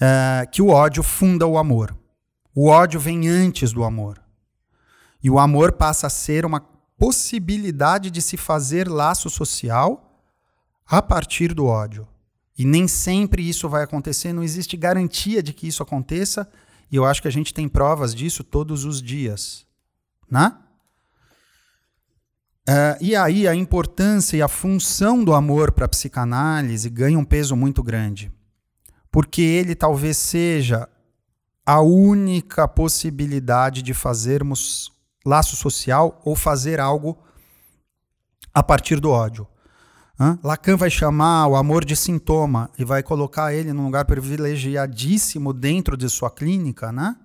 É, 0.00 0.48
que 0.50 0.62
o 0.62 0.68
ódio 0.68 1.02
funda 1.02 1.46
o 1.46 1.58
amor. 1.58 1.94
O 2.54 2.68
ódio 2.68 2.98
vem 2.98 3.28
antes 3.28 3.70
do 3.70 3.84
amor. 3.84 4.18
E 5.22 5.28
o 5.28 5.38
amor 5.38 5.72
passa 5.72 6.06
a 6.06 6.10
ser 6.10 6.46
uma 6.46 6.60
possibilidade 6.96 8.10
de 8.10 8.22
se 8.22 8.38
fazer 8.38 8.88
laço 8.88 9.28
social 9.28 10.22
a 10.86 11.02
partir 11.02 11.52
do 11.52 11.66
ódio. 11.66 12.08
E 12.56 12.64
nem 12.64 12.88
sempre 12.88 13.46
isso 13.46 13.68
vai 13.68 13.84
acontecer, 13.84 14.32
não 14.32 14.42
existe 14.42 14.74
garantia 14.74 15.42
de 15.42 15.52
que 15.52 15.66
isso 15.66 15.82
aconteça, 15.82 16.50
e 16.90 16.96
eu 16.96 17.04
acho 17.04 17.20
que 17.20 17.28
a 17.28 17.32
gente 17.32 17.52
tem 17.52 17.68
provas 17.68 18.14
disso 18.14 18.42
todos 18.42 18.86
os 18.86 19.02
dias. 19.02 19.66
Né? 20.30 20.56
Uh, 22.66 22.96
e 22.98 23.14
aí 23.14 23.46
a 23.46 23.54
importância 23.54 24.38
e 24.38 24.42
a 24.42 24.48
função 24.48 25.22
do 25.22 25.34
amor 25.34 25.72
para 25.72 25.84
a 25.84 25.88
psicanálise 25.88 26.88
ganha 26.88 27.18
um 27.18 27.24
peso 27.24 27.54
muito 27.54 27.82
grande. 27.82 28.32
Porque 29.10 29.42
ele 29.42 29.74
talvez 29.74 30.16
seja 30.16 30.88
a 31.66 31.80
única 31.80 32.66
possibilidade 32.66 33.82
de 33.82 33.92
fazermos 33.92 34.90
laço 35.26 35.56
social 35.56 36.20
ou 36.24 36.34
fazer 36.34 36.80
algo 36.80 37.18
a 38.52 38.62
partir 38.62 38.98
do 38.98 39.10
ódio. 39.10 39.46
Uh, 40.18 40.38
Lacan 40.46 40.76
vai 40.76 40.88
chamar 40.88 41.48
o 41.48 41.56
amor 41.56 41.84
de 41.84 41.96
sintoma 41.96 42.70
e 42.78 42.84
vai 42.84 43.02
colocar 43.02 43.52
ele 43.52 43.72
num 43.72 43.84
lugar 43.84 44.04
privilegiadíssimo 44.04 45.52
dentro 45.52 45.96
de 45.96 46.08
sua 46.08 46.30
clínica, 46.30 46.92
né? 46.92 47.16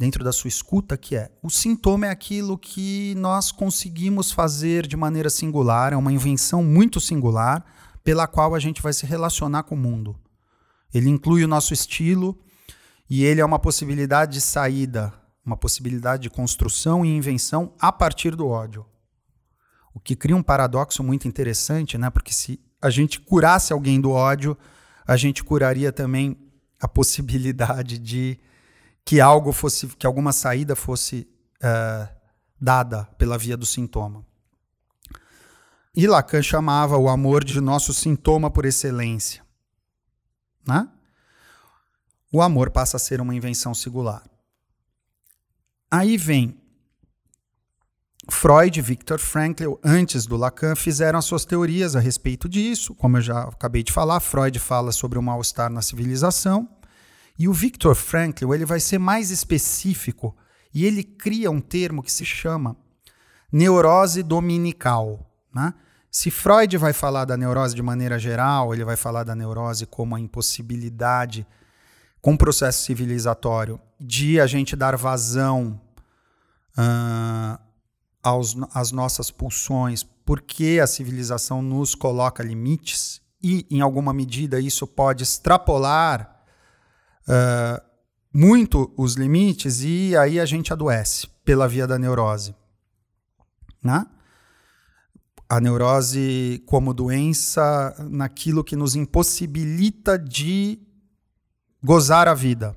Dentro 0.00 0.24
da 0.24 0.32
sua 0.32 0.48
escuta, 0.48 0.96
que 0.96 1.14
é 1.14 1.30
o 1.42 1.50
sintoma 1.50 2.06
é 2.06 2.08
aquilo 2.10 2.56
que 2.56 3.14
nós 3.18 3.52
conseguimos 3.52 4.32
fazer 4.32 4.86
de 4.86 4.96
maneira 4.96 5.28
singular, 5.28 5.92
é 5.92 5.96
uma 5.96 6.10
invenção 6.10 6.64
muito 6.64 6.98
singular 6.98 7.62
pela 8.02 8.26
qual 8.26 8.54
a 8.54 8.58
gente 8.58 8.80
vai 8.80 8.94
se 8.94 9.04
relacionar 9.04 9.64
com 9.64 9.74
o 9.74 9.78
mundo. 9.78 10.18
Ele 10.94 11.10
inclui 11.10 11.44
o 11.44 11.48
nosso 11.48 11.74
estilo 11.74 12.34
e 13.10 13.22
ele 13.22 13.42
é 13.42 13.44
uma 13.44 13.58
possibilidade 13.58 14.32
de 14.32 14.40
saída, 14.40 15.12
uma 15.44 15.54
possibilidade 15.54 16.22
de 16.22 16.30
construção 16.30 17.04
e 17.04 17.14
invenção 17.14 17.74
a 17.78 17.92
partir 17.92 18.34
do 18.34 18.48
ódio. 18.48 18.86
O 19.92 20.00
que 20.00 20.16
cria 20.16 20.34
um 20.34 20.42
paradoxo 20.42 21.02
muito 21.02 21.28
interessante, 21.28 21.98
né? 21.98 22.08
Porque 22.08 22.32
se 22.32 22.58
a 22.80 22.88
gente 22.88 23.20
curasse 23.20 23.70
alguém 23.70 24.00
do 24.00 24.12
ódio, 24.12 24.56
a 25.06 25.14
gente 25.18 25.44
curaria 25.44 25.92
também 25.92 26.38
a 26.80 26.88
possibilidade 26.88 27.98
de 27.98 28.40
que 29.10 29.20
algo 29.20 29.52
fosse, 29.52 29.88
que 29.88 30.06
alguma 30.06 30.32
saída 30.32 30.76
fosse 30.76 31.26
uh, 31.56 32.08
dada 32.60 33.06
pela 33.18 33.36
via 33.36 33.56
do 33.56 33.66
sintoma. 33.66 34.24
E 35.92 36.06
Lacan 36.06 36.40
chamava 36.40 36.96
o 36.96 37.08
amor 37.08 37.42
de 37.42 37.60
nosso 37.60 37.92
sintoma 37.92 38.52
por 38.52 38.64
excelência. 38.64 39.44
Né? 40.64 40.88
O 42.32 42.40
amor 42.40 42.70
passa 42.70 42.98
a 42.98 43.00
ser 43.00 43.20
uma 43.20 43.34
invenção 43.34 43.74
singular. 43.74 44.22
Aí 45.90 46.16
vem 46.16 46.56
Freud 48.30 48.78
e 48.78 48.80
Viktor 48.80 49.18
Frankl, 49.18 49.74
antes 49.82 50.24
do 50.24 50.36
Lacan, 50.36 50.76
fizeram 50.76 51.18
as 51.18 51.24
suas 51.24 51.44
teorias 51.44 51.96
a 51.96 51.98
respeito 51.98 52.48
disso. 52.48 52.94
Como 52.94 53.16
eu 53.16 53.22
já 53.22 53.42
acabei 53.42 53.82
de 53.82 53.90
falar, 53.90 54.20
Freud 54.20 54.56
fala 54.60 54.92
sobre 54.92 55.18
o 55.18 55.22
mal-estar 55.22 55.68
na 55.68 55.82
civilização. 55.82 56.79
E 57.40 57.48
o 57.48 57.54
Viktor 57.54 57.94
Frankl 57.94 58.52
ele 58.52 58.66
vai 58.66 58.78
ser 58.78 58.98
mais 58.98 59.30
específico 59.30 60.36
e 60.74 60.84
ele 60.84 61.02
cria 61.02 61.50
um 61.50 61.58
termo 61.58 62.02
que 62.02 62.12
se 62.12 62.22
chama 62.22 62.76
neurose 63.50 64.22
dominical. 64.22 65.26
Né? 65.50 65.72
Se 66.10 66.30
Freud 66.30 66.76
vai 66.76 66.92
falar 66.92 67.24
da 67.24 67.38
neurose 67.38 67.74
de 67.74 67.80
maneira 67.80 68.18
geral, 68.18 68.74
ele 68.74 68.84
vai 68.84 68.94
falar 68.94 69.24
da 69.24 69.34
neurose 69.34 69.86
como 69.86 70.14
a 70.14 70.20
impossibilidade, 70.20 71.46
com 72.20 72.34
o 72.34 72.38
processo 72.38 72.84
civilizatório, 72.84 73.80
de 73.98 74.38
a 74.38 74.46
gente 74.46 74.76
dar 74.76 74.94
vazão 74.94 75.80
uh, 76.76 77.58
aos, 78.22 78.54
às 78.74 78.92
nossas 78.92 79.30
pulsões, 79.30 80.02
porque 80.26 80.78
a 80.78 80.86
civilização 80.86 81.62
nos 81.62 81.94
coloca 81.94 82.42
limites, 82.42 83.22
e 83.42 83.66
em 83.70 83.80
alguma 83.80 84.12
medida 84.12 84.60
isso 84.60 84.86
pode 84.86 85.22
extrapolar 85.22 86.39
muito 88.32 88.92
os 88.96 89.14
limites, 89.14 89.82
e 89.82 90.16
aí 90.16 90.38
a 90.38 90.46
gente 90.46 90.72
adoece 90.72 91.26
pela 91.44 91.68
via 91.68 91.86
da 91.86 91.98
neurose. 91.98 92.54
Né? 93.82 94.06
A 95.48 95.60
neurose 95.60 96.62
como 96.66 96.94
doença 96.94 97.94
naquilo 98.08 98.62
que 98.62 98.76
nos 98.76 98.94
impossibilita 98.94 100.18
de 100.18 100.80
gozar 101.82 102.28
a 102.28 102.34
vida. 102.34 102.76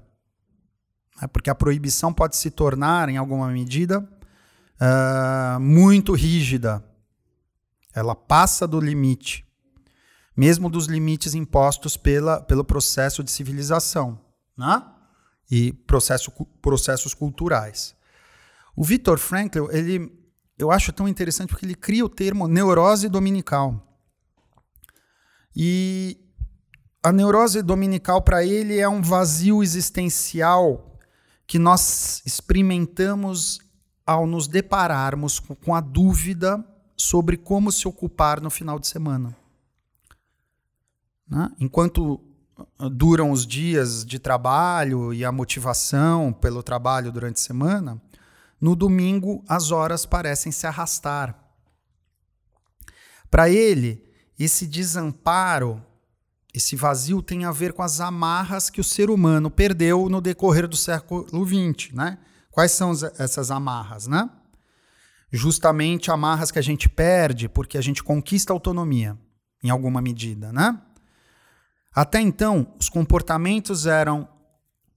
Né? 1.21 1.27
Porque 1.27 1.49
a 1.49 1.55
proibição 1.55 2.11
pode 2.11 2.35
se 2.35 2.49
tornar, 2.49 3.09
em 3.09 3.17
alguma 3.17 3.47
medida, 3.49 3.99
uh, 3.99 5.59
muito 5.59 6.13
rígida. 6.13 6.83
Ela 7.93 8.15
passa 8.15 8.67
do 8.67 8.79
limite, 8.79 9.45
mesmo 10.35 10.67
dos 10.67 10.87
limites 10.87 11.35
impostos 11.35 11.95
pela, 11.95 12.41
pelo 12.41 12.63
processo 12.63 13.23
de 13.23 13.29
civilização 13.29 14.19
né? 14.57 14.83
e 15.49 15.71
processo, 15.71 16.31
processos 16.61 17.13
culturais. 17.13 17.95
O 18.75 18.83
Viktor 18.83 19.17
Frankl, 19.17 19.69
ele, 19.71 20.11
eu 20.57 20.71
acho 20.71 20.91
tão 20.91 21.07
interessante 21.07 21.49
porque 21.49 21.65
ele 21.65 21.75
cria 21.75 22.03
o 22.03 22.09
termo 22.09 22.47
neurose 22.47 23.07
dominical. 23.07 23.99
E 25.55 26.17
a 27.03 27.11
neurose 27.11 27.61
dominical 27.61 28.21
para 28.21 28.43
ele 28.43 28.79
é 28.79 28.89
um 28.89 29.01
vazio 29.01 29.61
existencial 29.61 30.97
que 31.45 31.59
nós 31.59 32.23
experimentamos 32.25 33.59
ao 34.05 34.25
nos 34.25 34.47
depararmos 34.47 35.39
com 35.39 35.75
a 35.75 35.81
dúvida 35.81 36.63
sobre 36.97 37.37
como 37.37 37.71
se 37.71 37.87
ocupar 37.87 38.41
no 38.41 38.49
final 38.49 38.79
de 38.79 38.87
semana. 38.87 39.35
Né? 41.27 41.51
Enquanto 41.59 42.19
duram 42.91 43.31
os 43.31 43.45
dias 43.45 44.05
de 44.05 44.19
trabalho 44.19 45.13
e 45.13 45.25
a 45.25 45.31
motivação 45.31 46.31
pelo 46.31 46.61
trabalho 46.61 47.11
durante 47.11 47.37
a 47.37 47.43
semana, 47.43 48.01
no 48.59 48.75
domingo 48.75 49.43
as 49.47 49.71
horas 49.71 50.05
parecem 50.05 50.51
se 50.51 50.65
arrastar. 50.65 51.37
Para 53.29 53.49
ele, 53.49 54.03
esse 54.37 54.67
desamparo, 54.67 55.83
esse 56.53 56.75
vazio 56.75 57.21
tem 57.21 57.45
a 57.45 57.51
ver 57.51 57.73
com 57.73 57.81
as 57.81 57.99
amarras 57.99 58.69
que 58.69 58.79
o 58.79 58.83
ser 58.83 59.09
humano 59.09 59.49
perdeu 59.49 60.07
no 60.07 60.21
decorrer 60.21 60.67
do 60.67 60.77
século 60.77 61.25
XX, 61.45 61.91
né? 61.93 62.19
Quais 62.51 62.71
são 62.71 62.91
essas 63.17 63.49
amarras, 63.49 64.05
né? 64.05 64.29
Justamente 65.31 66.11
amarras 66.11 66.51
que 66.51 66.59
a 66.59 66.61
gente 66.61 66.87
perde 66.87 67.49
porque 67.49 67.77
a 67.77 67.81
gente 67.81 68.03
conquista 68.03 68.53
autonomia, 68.53 69.17
em 69.63 69.71
alguma 69.71 69.99
medida, 69.99 70.53
né? 70.53 70.79
Até 71.93 72.19
então, 72.19 72.73
os 72.79 72.89
comportamentos 72.89 73.85
eram 73.85 74.27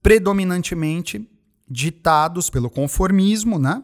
predominantemente 0.01 1.29
ditados 1.69 2.49
pelo 2.49 2.69
conformismo, 2.69 3.59
né? 3.59 3.83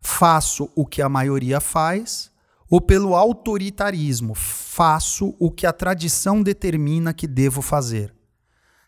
Faço 0.00 0.70
o 0.74 0.86
que 0.86 1.02
a 1.02 1.08
maioria 1.08 1.60
faz, 1.60 2.30
ou 2.68 2.80
pelo 2.80 3.14
autoritarismo, 3.14 4.34
faço 4.34 5.36
o 5.38 5.50
que 5.50 5.66
a 5.66 5.72
tradição 5.72 6.42
determina 6.42 7.14
que 7.14 7.26
devo 7.26 7.62
fazer. 7.62 8.14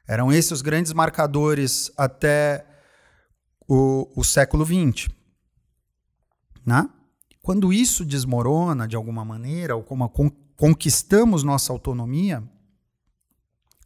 Eram 0.06 0.32
esses 0.32 0.52
os 0.52 0.62
grandes 0.62 0.92
marcadores 0.92 1.92
até 1.96 2.66
o, 3.68 4.08
o 4.16 4.24
século 4.24 4.64
XX. 4.64 5.08
Né? 6.64 6.88
Quando 7.42 7.72
isso 7.72 8.04
desmorona 8.04 8.88
de 8.88 8.96
alguma 8.96 9.24
maneira, 9.24 9.76
ou 9.76 9.82
como 9.82 10.08
con 10.08 10.30
conquistamos 10.56 11.44
nossa 11.44 11.72
autonomia, 11.72 12.42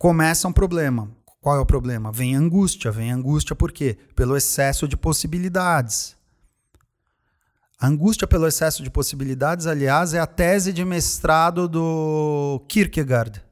começa 0.02 0.48
um 0.48 0.52
problema. 0.52 1.08
Qual 1.40 1.56
é 1.56 1.60
o 1.60 1.64
problema? 1.64 2.10
Vem 2.10 2.34
angústia. 2.34 2.90
Vem 2.90 3.12
angústia 3.12 3.54
por 3.54 3.70
quê? 3.70 3.96
Pelo 4.16 4.36
excesso 4.36 4.88
de 4.88 4.96
possibilidades. 4.96 6.16
A 7.78 7.86
angústia 7.86 8.26
pelo 8.26 8.48
excesso 8.48 8.82
de 8.82 8.90
possibilidades, 8.90 9.64
aliás, 9.64 10.12
é 10.12 10.18
a 10.18 10.26
tese 10.26 10.72
de 10.72 10.84
mestrado 10.84 11.68
do 11.68 12.64
Kierkegaard. 12.66 13.44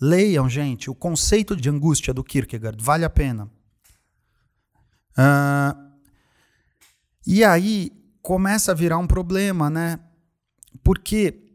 Leiam, 0.00 0.48
gente, 0.48 0.88
o 0.88 0.94
conceito 0.94 1.56
de 1.56 1.68
angústia 1.68 2.14
do 2.14 2.22
Kierkegaard, 2.22 2.80
vale 2.80 3.04
a 3.04 3.10
pena. 3.10 3.50
Uh, 5.18 5.76
e 7.26 7.42
aí 7.42 7.90
começa 8.22 8.70
a 8.70 8.76
virar 8.76 8.98
um 8.98 9.08
problema, 9.08 9.68
né? 9.68 9.98
Porque 10.84 11.50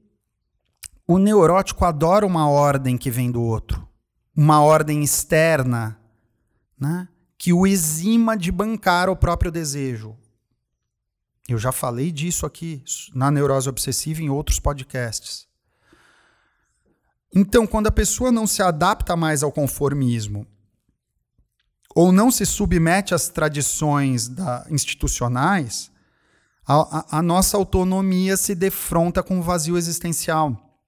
o 1.08 1.18
neurótico 1.18 1.86
adora 1.86 2.26
uma 2.26 2.50
ordem 2.50 2.98
que 2.98 3.10
vem 3.10 3.32
do 3.32 3.42
outro, 3.42 3.88
uma 4.42 4.60
ordem 4.60 5.04
externa, 5.04 6.00
né? 6.80 7.08
Que 7.38 7.54
o 7.54 7.68
exima 7.68 8.36
de 8.36 8.52
bancar 8.52 9.08
o 9.08 9.16
próprio 9.16 9.52
desejo. 9.52 10.18
Eu 11.48 11.60
já 11.60 11.72
falei 11.72 12.12
disso 12.12 12.44
aqui 12.44 12.84
na 13.14 13.30
neurose 13.30 13.70
obsessiva 13.70 14.20
em 14.20 14.32
outros 14.32 14.60
podcasts. 14.60 15.48
Então, 17.36 17.68
quando 17.68 17.86
a 17.86 17.92
pessoa 17.92 18.32
não 18.32 18.48
se 18.48 18.64
adapta 18.64 19.16
mais 19.16 19.44
ao 19.44 19.52
conformismo 19.52 20.48
ou 21.94 22.12
não 22.12 22.32
se 22.32 22.44
submete 22.44 23.14
às 23.14 23.30
tradições 23.30 24.28
da, 24.28 24.66
institucionais, 24.72 25.92
a, 26.66 26.98
a, 27.16 27.20
a 27.20 27.22
nossa 27.22 27.58
autonomia 27.58 28.36
se 28.36 28.56
defronta 28.56 29.22
com 29.22 29.40
o 29.40 29.44
vazio 29.44 29.78
existencial. 29.78 30.80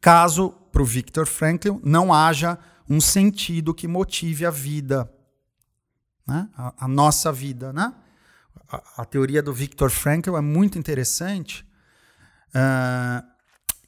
Caso, 0.00 0.50
para 0.72 0.82
o 0.82 0.86
Viktor 0.86 1.26
Frankl, 1.26 1.78
não 1.84 2.12
haja 2.12 2.58
um 2.88 3.00
sentido 3.00 3.74
que 3.74 3.88
motive 3.88 4.44
a 4.44 4.50
vida, 4.50 5.12
né? 6.26 6.48
a, 6.56 6.84
a 6.84 6.88
nossa 6.88 7.32
vida. 7.32 7.72
Né? 7.72 7.92
A, 8.68 9.02
a, 9.02 9.04
teoria 9.04 9.42
do 9.42 9.52
Viktor 9.52 9.90
Frankl 9.90 10.36
é 10.36 10.40
muito 10.40 10.78
interessante, 10.78 11.66
uh, 12.48 13.26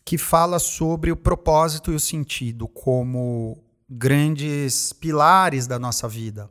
que 0.04 0.18
fala 0.18 0.59
sobre 0.59 1.11
o 1.11 1.16
propósito 1.16 1.92
e 1.92 1.94
o 1.94 2.00
sentido 2.00 2.68
como 2.68 3.64
grandes 3.88 4.92
pilares 4.92 5.66
da 5.66 5.78
nossa 5.78 6.09
vida. 6.09 6.50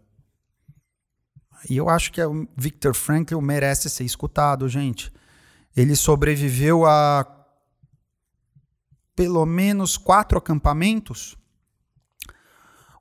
E 1.69 1.77
eu 1.77 1.89
acho 1.89 2.11
que 2.11 2.21
o 2.21 2.47
Viktor 2.57 2.93
Frankl 2.93 3.39
merece 3.39 3.89
ser 3.89 4.03
escutado, 4.03 4.67
gente. 4.67 5.11
Ele 5.75 5.95
sobreviveu 5.95 6.85
a 6.85 7.25
pelo 9.15 9.45
menos 9.45 9.97
quatro 9.97 10.37
acampamentos. 10.37 11.37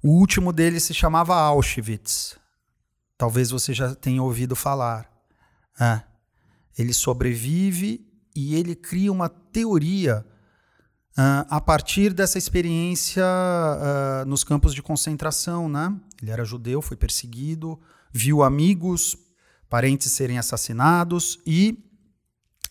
O 0.03 0.11
último 0.11 0.53
dele 0.53 0.81
se 0.81 0.93
chamava 0.93 1.37
Auschwitz. 1.37 2.37
Talvez 3.17 3.51
você 3.51 3.73
já 3.73 3.95
tenha 3.95 4.23
ouvido 4.23 4.57
falar. 4.57 5.09
É. 5.79 6.03
Ele 6.77 6.93
sobrevive 6.93 8.05
e 8.35 8.57
ele 8.57 8.75
cria 8.75 9.13
uma 9.13 9.29
teoria 9.29 10.27
uh, 11.13 11.47
a 11.49 11.61
partir 11.61 12.13
dessa 12.13 12.37
experiência 12.37 13.25
uh, 13.25 14.27
nos 14.27 14.43
campos 14.43 14.75
de 14.75 14.83
concentração, 14.83 15.69
né? 15.69 15.95
Ele 16.21 16.31
era 16.31 16.45
judeu, 16.45 16.83
foi 16.83 16.97
perseguido, 16.97 17.79
viu 18.13 18.43
amigos, 18.43 19.17
parentes 19.69 20.11
serem 20.11 20.39
assassinados 20.39 21.39
e 21.47 21.79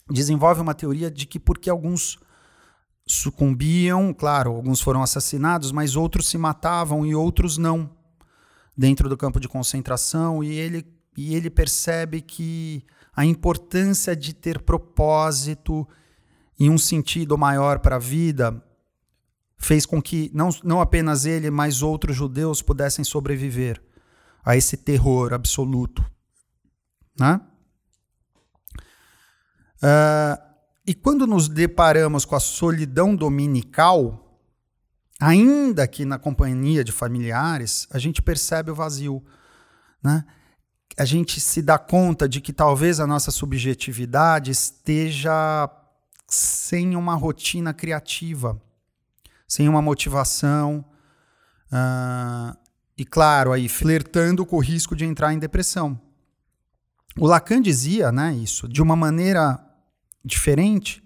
desenvolve 0.10 0.60
uma 0.60 0.74
teoria 0.74 1.10
de 1.10 1.26
que 1.26 1.39
porque 1.39 1.70
alguns 1.70 2.20
sucumbiam, 3.12 4.13
claro, 4.13 4.52
alguns 4.52 4.82
foram 4.82 5.04
assassinados, 5.04 5.71
mas 5.71 5.95
outros 5.95 6.28
se 6.28 6.38
matavam 6.38 7.06
e 7.06 7.13
outros 7.13 7.58
não 7.58 7.89
dentro 8.78 9.10
do 9.10 9.17
campo 9.17 9.39
de 9.39 9.47
concentração 9.47 10.43
e 10.43 10.54
ele 10.54 10.86
e 11.17 11.36
ele 11.36 11.50
percebe 11.50 12.21
que 12.21 12.86
a 13.13 13.26
importância 13.26 14.15
de 14.15 14.34
ter 14.34 14.62
propósito 14.62 15.86
e 16.58 16.69
um 16.69 16.78
sentido 16.78 17.38
maior 17.38 17.80
para 17.80 17.97
a 17.97 18.00
vida 18.00 18.63
fez 19.58 19.86
com 19.86 20.02
que 20.02 20.32
não, 20.34 20.50
não 20.63 20.80
apenas 20.80 21.26
ele, 21.26 21.52
mas 21.52 21.82
outros 21.82 22.15
judeus 22.15 22.62
pudessem 22.62 23.04
sobreviver 23.04 23.82
a 24.43 24.56
esse 24.56 24.78
terror 24.78 25.34
absoluto. 25.34 26.04
Né? 27.19 27.41
Uh, 29.84 30.51
e 30.86 30.94
quando 30.94 31.28
nos 31.28 31.48
deparamos 31.48 32.26
com 32.26 32.36
a 32.36 32.39
solidão 32.39 33.15
dominical, 33.15 34.39
ainda 35.20 35.88
que 35.88 36.04
na 36.04 36.17
companhia 36.17 36.84
de 36.84 36.91
familiares, 36.91 37.88
a 37.91 38.00
gente 38.00 38.22
percebe 38.22 38.72
o 38.72 38.76
vazio. 38.76 39.24
Né? 40.02 40.26
A 40.98 41.06
gente 41.06 41.39
se 41.39 41.62
dá 41.62 41.78
conta 41.78 42.28
de 42.28 42.41
que 42.41 42.52
talvez 42.52 43.00
a 43.00 43.06
nossa 43.06 43.30
subjetividade 43.30 44.50
esteja 44.50 45.70
sem 46.28 46.96
uma 46.96 47.13
rotina 47.13 47.74
criativa, 47.74 48.60
sem 49.48 49.70
uma 49.70 49.82
motivação. 49.82 50.84
Uh, 51.67 52.58
e 52.98 53.06
claro, 53.06 53.52
aí 53.52 53.70
flertando 53.70 54.46
com 54.46 54.56
o 54.56 54.62
risco 54.62 54.96
de 54.96 55.06
entrar 55.06 55.32
em 55.32 55.39
depressão. 55.39 56.00
O 57.20 57.28
Lacan 57.28 57.62
dizia 57.62 58.12
né, 58.12 58.34
isso 58.34 58.67
de 58.67 58.82
uma 58.82 58.96
maneira 58.96 59.60
diferente 60.24 61.04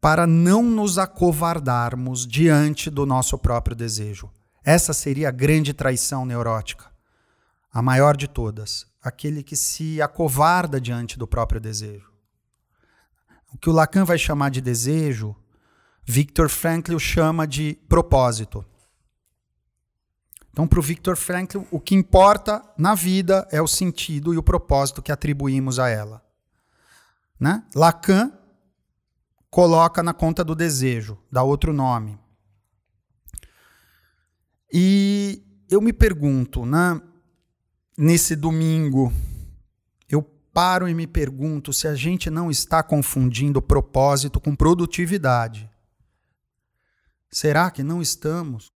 para 0.00 0.26
não 0.26 0.64
nos 0.64 0.98
acovardarmos 0.98 2.26
diante 2.26 2.90
do 2.90 3.06
nosso 3.06 3.38
próprio 3.38 3.76
desejo. 3.76 4.28
Essa 4.64 4.92
seria 4.92 5.28
a 5.28 5.32
grande 5.32 5.72
traição 5.72 6.26
neurótica, 6.26 6.90
a 7.72 7.80
maior 7.80 8.16
de 8.16 8.26
todas, 8.26 8.84
aquele 9.00 9.42
que 9.42 9.54
se 9.54 10.02
acovarda 10.02 10.80
diante 10.80 11.18
do 11.18 11.26
próprio 11.26 11.60
desejo. 11.60 12.10
O 13.54 13.58
que 13.58 13.70
o 13.70 13.72
Lacan 13.72 14.04
vai 14.04 14.18
chamar 14.18 14.50
de 14.50 14.60
desejo, 14.60 15.36
Viktor 16.04 16.48
Frankl 16.48 16.98
chama 16.98 17.46
de 17.46 17.78
propósito. 17.88 18.64
Então, 20.50 20.66
para 20.66 20.80
o 20.80 20.82
Viktor 20.82 21.16
Frankl, 21.16 21.60
o 21.70 21.78
que 21.78 21.94
importa 21.94 22.62
na 22.76 22.94
vida 22.94 23.46
é 23.52 23.62
o 23.62 23.68
sentido 23.68 24.34
e 24.34 24.36
o 24.36 24.42
propósito 24.42 25.00
que 25.00 25.12
atribuímos 25.12 25.78
a 25.78 25.88
ela. 25.88 26.22
Né? 27.38 27.64
Lacan 27.74 28.32
coloca 29.50 30.02
na 30.02 30.14
conta 30.14 30.42
do 30.42 30.54
desejo, 30.54 31.18
dá 31.30 31.42
outro 31.42 31.72
nome. 31.72 32.18
E 34.72 35.42
eu 35.68 35.82
me 35.82 35.92
pergunto, 35.92 36.64
né, 36.64 36.98
nesse 37.96 38.34
domingo, 38.34 39.12
eu 40.08 40.22
paro 40.22 40.88
e 40.88 40.94
me 40.94 41.06
pergunto 41.06 41.72
se 41.72 41.86
a 41.86 41.94
gente 41.94 42.30
não 42.30 42.50
está 42.50 42.82
confundindo 42.82 43.60
propósito 43.60 44.40
com 44.40 44.56
produtividade. 44.56 45.70
Será 47.30 47.70
que 47.70 47.82
não 47.82 48.00
estamos? 48.00 48.70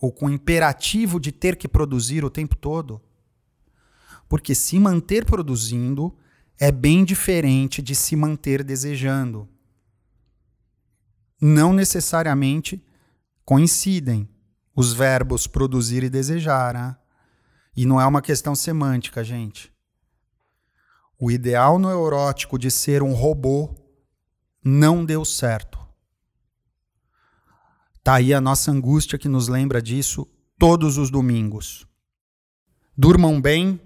Ou 0.00 0.12
com 0.12 0.26
o 0.26 0.30
imperativo 0.30 1.20
de 1.20 1.30
ter 1.30 1.56
que 1.56 1.68
produzir 1.68 2.24
o 2.24 2.30
tempo 2.30 2.56
todo? 2.56 3.00
Porque 4.28 4.54
se 4.54 4.78
manter 4.80 5.24
produzindo 5.24 6.16
é 6.62 6.70
bem 6.70 7.04
diferente 7.04 7.82
de 7.82 7.92
se 7.92 8.14
manter 8.14 8.62
desejando. 8.62 9.48
Não 11.40 11.72
necessariamente 11.72 12.80
coincidem 13.44 14.28
os 14.72 14.92
verbos 14.92 15.48
produzir 15.48 16.04
e 16.04 16.08
desejar. 16.08 16.74
Né? 16.74 16.96
E 17.76 17.84
não 17.84 18.00
é 18.00 18.06
uma 18.06 18.22
questão 18.22 18.54
semântica, 18.54 19.24
gente. 19.24 19.72
O 21.18 21.32
ideal 21.32 21.80
neurótico 21.80 22.56
de 22.56 22.70
ser 22.70 23.02
um 23.02 23.12
robô 23.12 23.74
não 24.64 25.04
deu 25.04 25.24
certo. 25.24 25.84
Tá 28.04 28.14
aí 28.14 28.32
a 28.32 28.40
nossa 28.40 28.70
angústia 28.70 29.18
que 29.18 29.28
nos 29.28 29.48
lembra 29.48 29.82
disso 29.82 30.28
todos 30.56 30.96
os 30.96 31.10
domingos. 31.10 31.88
Durmam 32.96 33.40
bem 33.40 33.80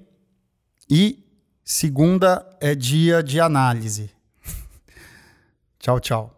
e 0.90 1.25
Segunda 1.68 2.46
é 2.60 2.76
dia 2.76 3.24
de 3.24 3.40
análise. 3.40 4.08
tchau, 5.80 5.98
tchau. 5.98 6.35